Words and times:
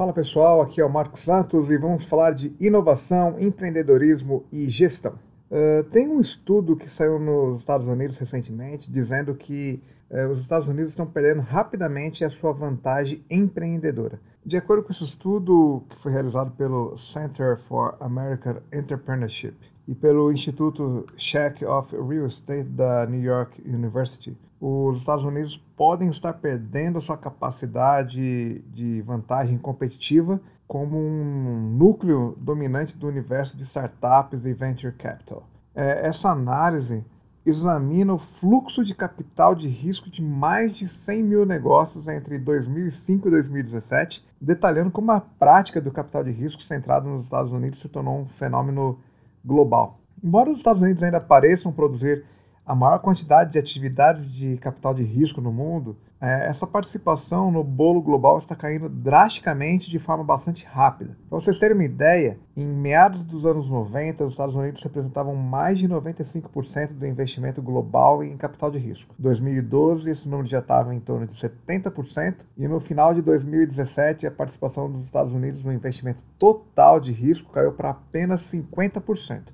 Fala 0.00 0.14
pessoal, 0.14 0.62
aqui 0.62 0.80
é 0.80 0.84
o 0.84 0.88
Marco 0.88 1.20
Santos 1.20 1.70
e 1.70 1.76
vamos 1.76 2.06
falar 2.06 2.32
de 2.32 2.56
inovação, 2.58 3.38
empreendedorismo 3.38 4.46
e 4.50 4.66
gestão. 4.66 5.18
Uh, 5.50 5.84
tem 5.90 6.08
um 6.08 6.18
estudo 6.18 6.74
que 6.74 6.88
saiu 6.88 7.18
nos 7.18 7.58
Estados 7.58 7.86
Unidos 7.86 8.16
recentemente 8.16 8.90
dizendo 8.90 9.34
que 9.34 9.82
uh, 10.10 10.28
os 10.30 10.40
Estados 10.40 10.66
Unidos 10.66 10.92
estão 10.92 11.04
perdendo 11.04 11.42
rapidamente 11.42 12.24
a 12.24 12.30
sua 12.30 12.50
vantagem 12.50 13.22
empreendedora. 13.28 14.18
De 14.42 14.56
acordo 14.56 14.84
com 14.84 14.90
esse 14.90 15.04
estudo 15.04 15.84
que 15.90 15.98
foi 15.98 16.12
realizado 16.12 16.52
pelo 16.52 16.96
Center 16.96 17.58
for 17.68 17.94
American 18.00 18.56
Entrepreneurship 18.72 19.54
e 19.90 19.94
pelo 19.96 20.30
Instituto 20.30 21.04
Check 21.16 21.62
of 21.62 21.96
Real 21.96 22.24
Estate 22.24 22.62
da 22.62 23.04
New 23.06 23.20
York 23.20 23.60
University, 23.66 24.38
os 24.60 24.98
Estados 24.98 25.24
Unidos 25.24 25.56
podem 25.76 26.08
estar 26.08 26.32
perdendo 26.34 27.00
sua 27.00 27.18
capacidade 27.18 28.60
de 28.72 29.02
vantagem 29.02 29.58
competitiva 29.58 30.40
como 30.68 30.96
um 30.96 31.74
núcleo 31.76 32.36
dominante 32.38 32.96
do 32.96 33.08
universo 33.08 33.56
de 33.56 33.64
startups 33.64 34.46
e 34.46 34.52
venture 34.52 34.92
capital. 34.92 35.42
É, 35.74 36.06
essa 36.06 36.30
análise 36.30 37.04
examina 37.44 38.14
o 38.14 38.18
fluxo 38.18 38.84
de 38.84 38.94
capital 38.94 39.56
de 39.56 39.66
risco 39.66 40.08
de 40.08 40.22
mais 40.22 40.72
de 40.72 40.86
100 40.86 41.22
mil 41.24 41.44
negócios 41.44 42.06
entre 42.06 42.38
2005 42.38 43.26
e 43.26 43.30
2017, 43.32 44.24
detalhando 44.40 44.92
como 44.92 45.10
a 45.10 45.20
prática 45.20 45.80
do 45.80 45.90
capital 45.90 46.22
de 46.22 46.30
risco 46.30 46.62
centrado 46.62 47.08
nos 47.08 47.24
Estados 47.24 47.50
Unidos 47.50 47.80
se 47.80 47.88
tornou 47.88 48.20
um 48.20 48.26
fenômeno 48.26 49.00
global. 49.44 49.98
Embora 50.22 50.50
os 50.50 50.58
Estados 50.58 50.82
Unidos 50.82 51.02
ainda 51.02 51.20
pareçam 51.20 51.72
produzir 51.72 52.24
a 52.70 52.74
maior 52.76 53.00
quantidade 53.00 53.50
de 53.50 53.58
atividades 53.58 54.32
de 54.32 54.56
capital 54.58 54.94
de 54.94 55.02
risco 55.02 55.40
no 55.40 55.52
mundo, 55.52 55.96
é, 56.20 56.46
essa 56.46 56.68
participação 56.68 57.50
no 57.50 57.64
bolo 57.64 58.00
global 58.00 58.38
está 58.38 58.54
caindo 58.54 58.88
drasticamente 58.88 59.90
de 59.90 59.98
forma 59.98 60.22
bastante 60.22 60.64
rápida. 60.64 61.18
Para 61.28 61.40
vocês 61.40 61.58
terem 61.58 61.74
uma 61.74 61.82
ideia, 61.82 62.38
em 62.56 62.64
meados 62.64 63.24
dos 63.24 63.44
anos 63.44 63.68
90, 63.68 64.22
os 64.22 64.34
Estados 64.34 64.54
Unidos 64.54 64.84
representavam 64.84 65.34
mais 65.34 65.80
de 65.80 65.88
95% 65.88 66.92
do 66.92 67.04
investimento 67.08 67.60
global 67.60 68.22
em 68.22 68.36
capital 68.36 68.70
de 68.70 68.78
risco. 68.78 69.16
Em 69.18 69.22
2012, 69.24 70.08
esse 70.08 70.28
número 70.28 70.48
já 70.48 70.60
estava 70.60 70.94
em 70.94 71.00
torno 71.00 71.26
de 71.26 71.34
70%, 71.34 72.36
e 72.56 72.68
no 72.68 72.78
final 72.78 73.12
de 73.12 73.20
2017, 73.20 74.28
a 74.28 74.30
participação 74.30 74.88
dos 74.88 75.02
Estados 75.02 75.32
Unidos 75.32 75.64
no 75.64 75.72
investimento 75.72 76.22
total 76.38 77.00
de 77.00 77.10
risco 77.10 77.50
caiu 77.50 77.72
para 77.72 77.90
apenas 77.90 78.42
50%, 78.42 79.48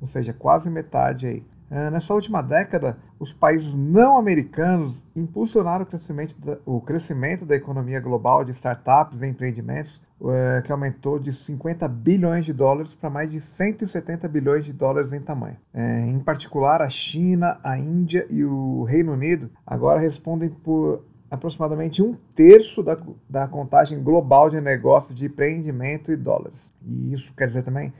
ou 0.00 0.06
seja, 0.06 0.32
quase 0.32 0.70
metade 0.70 1.26
aí. 1.26 1.44
Ah, 1.70 1.88
nessa 1.88 2.12
última 2.12 2.42
década, 2.42 2.98
os 3.18 3.32
países 3.32 3.76
não 3.76 4.18
americanos 4.18 5.06
impulsionaram 5.14 5.84
o 5.84 5.86
crescimento 5.86 6.40
da, 6.40 6.58
o 6.66 6.80
crescimento 6.80 7.46
da 7.46 7.54
economia 7.54 8.00
global 8.00 8.44
de 8.44 8.50
startups 8.50 9.22
e 9.22 9.26
empreendimentos, 9.28 10.02
eh, 10.22 10.62
que 10.64 10.72
aumentou 10.72 11.18
de 11.20 11.32
50 11.32 11.86
bilhões 11.86 12.44
de 12.44 12.52
dólares 12.52 12.92
para 12.92 13.08
mais 13.08 13.30
de 13.30 13.40
170 13.40 14.26
bilhões 14.26 14.64
de 14.64 14.72
dólares 14.72 15.12
em 15.12 15.20
tamanho. 15.20 15.56
Eh, 15.72 16.06
em 16.08 16.18
particular, 16.18 16.82
a 16.82 16.88
China, 16.88 17.60
a 17.62 17.78
Índia 17.78 18.26
e 18.28 18.44
o 18.44 18.82
Reino 18.82 19.12
Unido 19.12 19.48
agora 19.64 20.00
respondem 20.00 20.48
por 20.48 21.04
aproximadamente 21.30 22.02
um 22.02 22.16
terço 22.34 22.82
da, 22.82 22.96
da 23.28 23.46
contagem 23.46 24.02
global 24.02 24.50
de 24.50 24.60
negócios 24.60 25.16
de 25.16 25.26
empreendimento 25.26 26.10
e 26.10 26.16
dólares. 26.16 26.74
E 26.84 27.12
isso 27.12 27.32
quer 27.34 27.46
dizer 27.46 27.62
também 27.62 27.92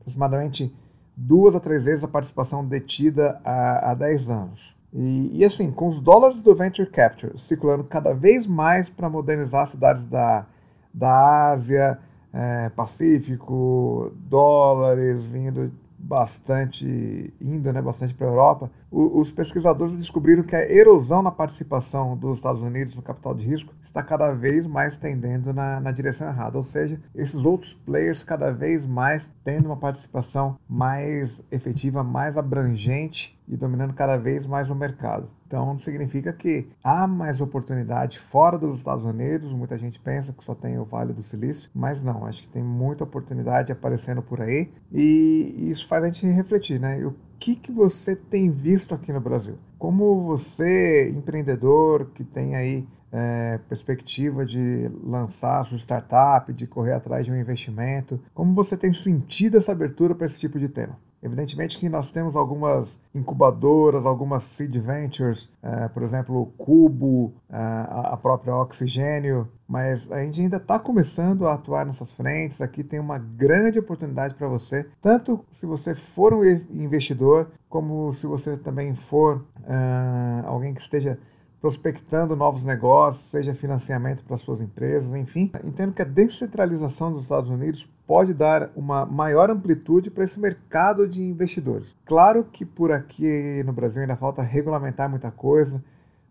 aproximadamente 0.00 0.74
duas 1.18 1.56
a 1.56 1.60
três 1.60 1.84
vezes 1.84 2.04
a 2.04 2.08
participação 2.08 2.64
detida 2.64 3.40
há, 3.44 3.90
há 3.90 3.94
10 3.94 4.30
anos. 4.30 4.76
E, 4.92 5.40
e, 5.40 5.44
assim, 5.44 5.70
com 5.70 5.88
os 5.88 6.00
dólares 6.00 6.40
do 6.42 6.54
Venture 6.54 6.88
Capital 6.88 7.36
circulando 7.36 7.84
cada 7.84 8.14
vez 8.14 8.46
mais 8.46 8.88
para 8.88 9.10
modernizar 9.10 9.66
cidades 9.66 10.04
da, 10.04 10.46
da 10.94 11.50
Ásia, 11.50 11.98
é, 12.32 12.68
Pacífico, 12.70 14.12
dólares 14.14 15.22
vindo 15.24 15.72
bastante 15.98 17.34
indo, 17.40 17.72
né, 17.72 17.82
bastante 17.82 18.14
para 18.14 18.26
a 18.26 18.30
Europa, 18.30 18.70
os 18.90 19.30
pesquisadores 19.30 19.96
descobriram 19.96 20.42
que 20.42 20.54
a 20.54 20.70
erosão 20.70 21.22
na 21.22 21.30
participação 21.30 22.16
dos 22.16 22.38
Estados 22.38 22.62
Unidos 22.62 22.94
no 22.94 23.02
capital 23.02 23.34
de 23.34 23.46
risco 23.46 23.74
está 23.82 24.02
cada 24.02 24.32
vez 24.32 24.66
mais 24.66 24.96
tendendo 24.96 25.52
na, 25.52 25.80
na 25.80 25.92
direção 25.92 26.28
errada, 26.28 26.56
ou 26.56 26.64
seja, 26.64 27.00
esses 27.14 27.44
outros 27.44 27.74
players 27.84 28.22
cada 28.22 28.50
vez 28.50 28.86
mais 28.86 29.30
tendo 29.44 29.66
uma 29.66 29.76
participação 29.76 30.56
mais 30.68 31.44
efetiva, 31.50 32.02
mais 32.02 32.38
abrangente 32.38 33.37
e 33.48 33.56
dominando 33.56 33.94
cada 33.94 34.16
vez 34.16 34.46
mais 34.46 34.68
o 34.70 34.74
mercado. 34.74 35.28
Então, 35.46 35.78
significa 35.78 36.32
que 36.32 36.68
há 36.84 37.06
mais 37.06 37.40
oportunidade 37.40 38.18
fora 38.18 38.58
dos 38.58 38.78
Estados 38.78 39.04
Unidos. 39.04 39.50
Muita 39.50 39.78
gente 39.78 39.98
pensa 39.98 40.32
que 40.32 40.44
só 40.44 40.54
tem 40.54 40.78
o 40.78 40.84
Vale 40.84 41.14
do 41.14 41.22
Silício, 41.22 41.70
mas 41.74 42.02
não, 42.02 42.26
acho 42.26 42.42
que 42.42 42.48
tem 42.48 42.62
muita 42.62 43.04
oportunidade 43.04 43.72
aparecendo 43.72 44.22
por 44.22 44.42
aí 44.42 44.70
e 44.92 45.68
isso 45.70 45.88
faz 45.88 46.04
a 46.04 46.06
gente 46.08 46.26
refletir, 46.26 46.78
né? 46.78 47.04
o 47.04 47.14
que, 47.38 47.54
que 47.54 47.70
você 47.70 48.16
tem 48.16 48.50
visto 48.50 48.94
aqui 48.94 49.12
no 49.12 49.20
Brasil? 49.20 49.56
Como 49.78 50.24
você, 50.24 51.08
empreendedor 51.08 52.10
que 52.14 52.24
tem 52.24 52.56
aí 52.56 52.86
é, 53.12 53.58
perspectiva 53.68 54.44
de 54.44 54.90
lançar 55.02 55.64
sua 55.64 55.78
startup, 55.78 56.52
de 56.52 56.66
correr 56.66 56.92
atrás 56.92 57.24
de 57.24 57.32
um 57.32 57.36
investimento, 57.36 58.20
como 58.34 58.54
você 58.54 58.76
tem 58.76 58.92
sentido 58.92 59.56
essa 59.56 59.72
abertura 59.72 60.14
para 60.14 60.26
esse 60.26 60.38
tipo 60.38 60.58
de 60.58 60.68
tema? 60.68 60.98
Evidentemente 61.22 61.78
que 61.78 61.88
nós 61.88 62.12
temos 62.12 62.36
algumas 62.36 63.00
incubadoras, 63.14 64.06
algumas 64.06 64.44
seed 64.44 64.76
ventures, 64.76 65.50
é, 65.62 65.88
por 65.88 66.02
exemplo, 66.02 66.40
o 66.40 66.46
Cubo, 66.46 67.34
é, 67.50 67.56
a 67.56 68.16
própria 68.16 68.54
Oxigênio, 68.54 69.48
mas 69.66 70.10
a 70.12 70.22
gente 70.22 70.40
ainda 70.40 70.58
está 70.58 70.78
começando 70.78 71.46
a 71.46 71.54
atuar 71.54 71.84
nessas 71.84 72.12
frentes. 72.12 72.62
Aqui 72.62 72.84
tem 72.84 73.00
uma 73.00 73.18
grande 73.18 73.78
oportunidade 73.78 74.34
para 74.34 74.46
você, 74.46 74.86
tanto 75.02 75.44
se 75.50 75.66
você 75.66 75.94
for 75.94 76.32
um 76.32 76.44
investidor, 76.44 77.50
como 77.68 78.14
se 78.14 78.26
você 78.26 78.56
também 78.56 78.94
for 78.94 79.44
uh, 79.60 80.46
alguém 80.46 80.72
que 80.72 80.80
esteja 80.80 81.18
prospectando 81.60 82.36
novos 82.36 82.62
negócios, 82.62 83.26
seja 83.26 83.54
financiamento 83.54 84.22
para 84.22 84.36
suas 84.36 84.60
empresas, 84.60 85.14
enfim. 85.14 85.50
Entendo 85.64 85.92
que 85.92 86.02
a 86.02 86.04
descentralização 86.04 87.12
dos 87.12 87.24
Estados 87.24 87.50
Unidos 87.50 87.88
pode 88.06 88.32
dar 88.32 88.70
uma 88.76 89.04
maior 89.04 89.50
amplitude 89.50 90.10
para 90.10 90.24
esse 90.24 90.38
mercado 90.38 91.06
de 91.06 91.20
investidores. 91.22 91.94
Claro 92.06 92.44
que 92.44 92.64
por 92.64 92.92
aqui 92.92 93.62
no 93.66 93.72
Brasil 93.72 94.00
ainda 94.00 94.16
falta 94.16 94.40
regulamentar 94.40 95.10
muita 95.10 95.30
coisa 95.30 95.82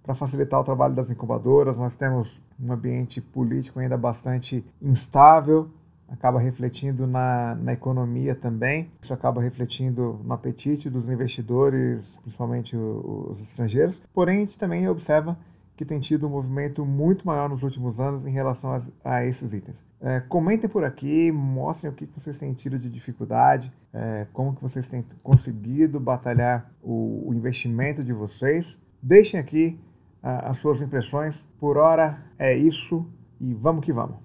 para 0.01 0.15
facilitar 0.15 0.59
o 0.59 0.63
trabalho 0.63 0.95
das 0.95 1.11
incubadoras. 1.11 1.77
Nós 1.77 1.95
temos 1.95 2.41
um 2.59 2.71
ambiente 2.71 3.19
político 3.19 3.79
ainda 3.79 3.97
bastante 3.97 4.65
instável, 4.81 5.69
acaba 6.07 6.39
refletindo 6.39 7.05
na, 7.05 7.55
na 7.55 7.73
economia 7.73 8.33
também. 8.33 8.91
Isso 9.01 9.13
acaba 9.13 9.41
refletindo 9.41 10.19
no 10.23 10.33
apetite 10.33 10.89
dos 10.89 11.09
investidores, 11.09 12.17
principalmente 12.21 12.75
os, 12.75 13.41
estrangeiros. 13.41 14.01
Porém, 14.13 14.37
a 14.37 14.39
gente 14.41 14.59
também 14.59 14.87
observa 14.87 15.37
que 15.75 15.85
tem 15.85 15.99
tido 15.99 16.25
um 16.25 16.31
movimento 16.31 16.83
muito 16.83 17.25
maior 17.27 17.47
nos 17.47 17.61
últimos 17.61 17.99
anos 17.99 18.25
em 18.25 18.31
relação 18.31 18.71
a, 18.73 18.81
a 19.03 19.25
esses 19.25 19.53
itens. 19.53 19.85
É, 20.01 20.19
comentem 20.21 20.67
por 20.67 20.83
aqui, 20.83 21.31
mostrem 21.31 21.91
o 21.91 21.95
que 21.95 22.09
vocês 22.15 22.37
têm 22.39 22.51
tido 22.53 22.79
de 22.79 22.89
dificuldade, 22.89 23.71
é, 23.93 24.25
como 24.33 24.55
que 24.55 24.61
vocês 24.61 24.89
têm 24.89 25.05
conseguido 25.21 25.99
batalhar 25.99 26.71
o, 26.81 27.29
o 27.29 27.33
investimento 27.33 28.03
de 28.03 28.11
vocês. 28.11 28.79
Deixem 29.01 29.39
aqui 29.39 29.79
as 30.21 30.57
suas 30.57 30.81
impressões. 30.81 31.47
Por 31.59 31.77
hora 31.77 32.23
é 32.37 32.55
isso 32.55 33.05
e 33.39 33.53
vamos 33.53 33.85
que 33.85 33.93
vamos. 33.93 34.17